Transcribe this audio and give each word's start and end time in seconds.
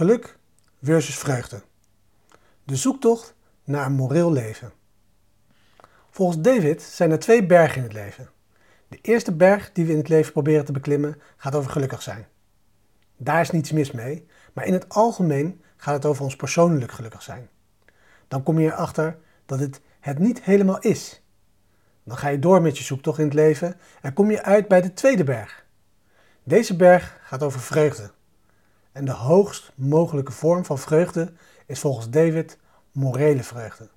Geluk 0.00 0.38
versus 0.82 1.18
vreugde. 1.18 1.62
De 2.64 2.76
zoektocht 2.76 3.34
naar 3.64 3.86
een 3.86 3.92
moreel 3.92 4.32
leven. 4.32 4.72
Volgens 6.10 6.40
David 6.40 6.82
zijn 6.82 7.10
er 7.10 7.18
twee 7.18 7.46
bergen 7.46 7.76
in 7.76 7.82
het 7.82 7.92
leven. 7.92 8.30
De 8.88 8.98
eerste 9.02 9.32
berg 9.32 9.72
die 9.72 9.84
we 9.84 9.92
in 9.92 9.98
het 9.98 10.08
leven 10.08 10.32
proberen 10.32 10.64
te 10.64 10.72
beklimmen 10.72 11.20
gaat 11.36 11.54
over 11.54 11.70
gelukkig 11.70 12.02
zijn. 12.02 12.26
Daar 13.16 13.40
is 13.40 13.50
niets 13.50 13.72
mis 13.72 13.90
mee, 13.90 14.26
maar 14.52 14.66
in 14.66 14.72
het 14.72 14.88
algemeen 14.88 15.62
gaat 15.76 15.94
het 15.94 16.06
over 16.06 16.24
ons 16.24 16.36
persoonlijk 16.36 16.92
gelukkig 16.92 17.22
zijn. 17.22 17.48
Dan 18.28 18.42
kom 18.42 18.58
je 18.58 18.72
erachter 18.72 19.18
dat 19.46 19.60
het 19.60 19.80
het 20.00 20.18
niet 20.18 20.42
helemaal 20.42 20.78
is. 20.78 21.22
Dan 22.04 22.16
ga 22.16 22.28
je 22.28 22.38
door 22.38 22.62
met 22.62 22.78
je 22.78 22.84
zoektocht 22.84 23.18
in 23.18 23.24
het 23.24 23.34
leven 23.34 23.80
en 24.02 24.12
kom 24.12 24.30
je 24.30 24.42
uit 24.42 24.68
bij 24.68 24.80
de 24.80 24.92
tweede 24.92 25.24
berg. 25.24 25.64
Deze 26.42 26.76
berg 26.76 27.18
gaat 27.22 27.42
over 27.42 27.60
vreugde. 27.60 28.10
En 28.92 29.04
de 29.04 29.12
hoogst 29.12 29.72
mogelijke 29.74 30.32
vorm 30.32 30.64
van 30.64 30.78
vreugde 30.78 31.32
is 31.66 31.80
volgens 31.80 32.10
David 32.10 32.58
morele 32.92 33.42
vreugde. 33.42 33.88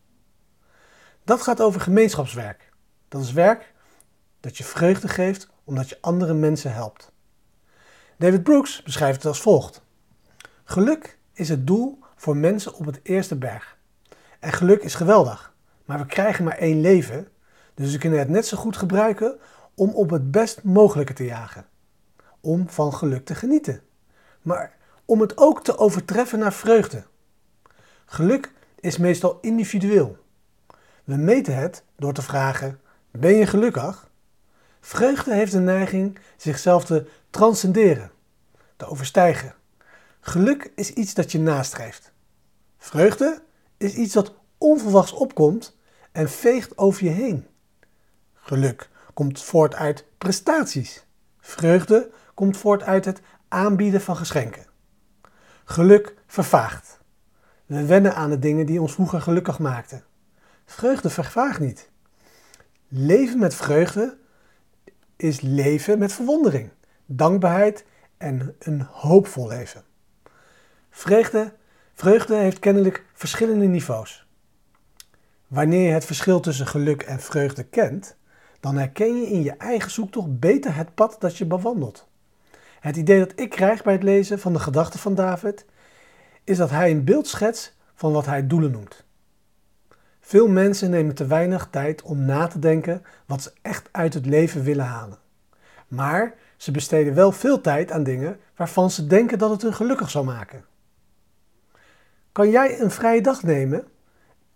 Dat 1.23 1.41
gaat 1.41 1.61
over 1.61 1.81
gemeenschapswerk. 1.81 2.71
Dat 3.07 3.21
is 3.21 3.31
werk 3.31 3.73
dat 4.39 4.57
je 4.57 4.63
vreugde 4.63 5.07
geeft 5.07 5.49
omdat 5.63 5.89
je 5.89 5.97
andere 6.01 6.33
mensen 6.33 6.73
helpt. 6.73 7.11
David 8.17 8.43
Brooks 8.43 8.83
beschrijft 8.83 9.15
het 9.15 9.25
als 9.25 9.41
volgt: 9.41 9.81
Geluk 10.63 11.17
is 11.33 11.49
het 11.49 11.67
doel 11.67 11.99
voor 12.15 12.37
mensen 12.37 12.73
op 12.73 12.85
het 12.85 12.99
eerste 13.03 13.35
berg. 13.35 13.77
En 14.39 14.51
geluk 14.51 14.83
is 14.83 14.95
geweldig, 14.95 15.53
maar 15.85 15.99
we 15.99 16.05
krijgen 16.05 16.43
maar 16.43 16.57
één 16.57 16.81
leven, 16.81 17.27
dus 17.73 17.91
we 17.91 17.97
kunnen 17.97 18.19
het 18.19 18.29
net 18.29 18.47
zo 18.47 18.57
goed 18.57 18.77
gebruiken 18.77 19.39
om 19.73 19.89
op 19.89 20.09
het 20.09 20.31
best 20.31 20.63
mogelijke 20.63 21.13
te 21.13 21.25
jagen. 21.25 21.65
Om 22.41 22.69
van 22.69 22.93
geluk 22.93 23.25
te 23.25 23.35
genieten. 23.35 23.81
Maar 24.41 24.75
om 25.05 25.21
het 25.21 25.37
ook 25.37 25.63
te 25.63 25.77
overtreffen 25.77 26.39
naar 26.39 26.53
vreugde. 26.53 27.03
Geluk 28.05 28.53
is 28.79 28.97
meestal 28.97 29.37
individueel. 29.41 30.17
We 31.03 31.15
meten 31.15 31.55
het 31.55 31.83
door 31.95 32.13
te 32.13 32.21
vragen: 32.21 32.79
ben 33.11 33.33
je 33.33 33.45
gelukkig? 33.45 34.11
Vreugde 34.79 35.33
heeft 35.33 35.51
de 35.51 35.59
neiging 35.59 36.19
zichzelf 36.37 36.85
te 36.85 37.07
transcenderen, 37.29 38.11
te 38.77 38.85
overstijgen. 38.85 39.55
Geluk 40.19 40.71
is 40.75 40.91
iets 40.91 41.13
dat 41.13 41.31
je 41.31 41.39
nastreeft. 41.39 42.11
Vreugde 42.77 43.41
is 43.77 43.93
iets 43.93 44.13
dat 44.13 44.33
onverwachts 44.57 45.11
opkomt 45.11 45.77
en 46.11 46.29
veegt 46.29 46.77
over 46.77 47.03
je 47.03 47.09
heen. 47.09 47.47
Geluk 48.33 48.89
komt 49.13 49.41
voort 49.41 49.75
uit 49.75 50.05
prestaties. 50.17 51.05
Vreugde 51.39 52.11
komt 52.33 52.57
voort 52.57 52.83
uit 52.83 53.05
het 53.05 53.21
aanbieden 53.47 54.01
van 54.01 54.15
geschenken. 54.15 54.65
Geluk 55.65 56.15
vervaagt. 56.27 56.99
We 57.65 57.85
wennen 57.85 58.15
aan 58.15 58.29
de 58.29 58.39
dingen 58.39 58.65
die 58.65 58.81
ons 58.81 58.93
vroeger 58.93 59.21
gelukkig 59.21 59.59
maakten. 59.59 60.03
Vreugde 60.65 61.09
vervaagt 61.09 61.59
niet. 61.59 61.89
Leven 62.87 63.39
met 63.39 63.55
vreugde 63.55 64.17
is 65.15 65.41
leven 65.41 65.99
met 65.99 66.13
verwondering, 66.13 66.69
dankbaarheid 67.05 67.85
en 68.17 68.55
een 68.59 68.81
hoopvol 68.81 69.47
leven. 69.47 69.83
Vreugde, 70.89 71.53
vreugde 71.93 72.35
heeft 72.35 72.59
kennelijk 72.59 73.05
verschillende 73.13 73.65
niveaus. 73.65 74.27
Wanneer 75.47 75.87
je 75.87 75.93
het 75.93 76.05
verschil 76.05 76.39
tussen 76.39 76.67
geluk 76.67 77.01
en 77.01 77.19
vreugde 77.19 77.63
kent, 77.63 78.15
dan 78.59 78.77
herken 78.77 79.21
je 79.21 79.27
in 79.27 79.43
je 79.43 79.51
eigen 79.51 79.91
zoektocht 79.91 80.39
beter 80.39 80.75
het 80.75 80.95
pad 80.95 81.15
dat 81.19 81.37
je 81.37 81.45
bewandelt. 81.45 82.07
Het 82.83 82.97
idee 82.97 83.19
dat 83.19 83.33
ik 83.35 83.49
krijg 83.49 83.83
bij 83.83 83.93
het 83.93 84.03
lezen 84.03 84.39
van 84.39 84.53
de 84.53 84.59
gedachten 84.59 84.99
van 84.99 85.15
David 85.15 85.65
is 86.43 86.57
dat 86.57 86.69
hij 86.69 86.91
een 86.91 87.03
beeld 87.03 87.27
schetst 87.27 87.75
van 87.95 88.11
wat 88.11 88.25
hij 88.25 88.47
doelen 88.47 88.71
noemt. 88.71 89.03
Veel 90.19 90.47
mensen 90.47 90.89
nemen 90.89 91.15
te 91.15 91.25
weinig 91.25 91.67
tijd 91.71 92.01
om 92.01 92.25
na 92.25 92.47
te 92.47 92.59
denken 92.59 93.03
wat 93.25 93.41
ze 93.41 93.51
echt 93.61 93.89
uit 93.91 94.13
het 94.13 94.25
leven 94.25 94.63
willen 94.63 94.85
halen. 94.85 95.17
Maar 95.87 96.35
ze 96.57 96.71
besteden 96.71 97.13
wel 97.13 97.31
veel 97.31 97.61
tijd 97.61 97.91
aan 97.91 98.03
dingen 98.03 98.39
waarvan 98.55 98.91
ze 98.91 99.07
denken 99.07 99.37
dat 99.37 99.49
het 99.49 99.61
hun 99.61 99.73
gelukkig 99.73 100.09
zal 100.09 100.23
maken. 100.23 100.65
Kan 102.31 102.49
jij 102.49 102.79
een 102.79 102.91
vrije 102.91 103.21
dag 103.21 103.43
nemen 103.43 103.87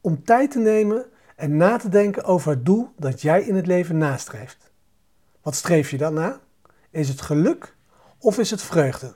om 0.02 0.23
tijd 0.23 0.52
te 0.52 0.59
nemen 0.59 1.06
en 1.35 1.57
na 1.57 1.78
te 1.78 1.90
denken 1.90 2.23
over 2.23 2.52
het 2.52 2.66
doel 2.66 2.90
dat 2.97 3.22
jij 3.22 3.41
in 3.41 3.56
het 3.56 3.68
leven 3.68 3.97
nastreeft? 3.97 4.72
Wat 5.41 5.56
streef 5.56 5.90
je 5.90 5.97
dan 5.97 6.13
na? 6.13 6.40
Is 6.90 7.09
het 7.09 7.22
geluk 7.22 7.75
of 8.19 8.38
is 8.38 8.51
het 8.51 8.61
vreugde? 8.61 9.16